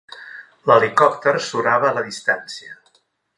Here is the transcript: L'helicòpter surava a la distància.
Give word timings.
L'helicòpter 0.71 1.33
surava 1.49 1.91
a 1.91 1.95
la 1.99 2.05
distància. 2.09 2.73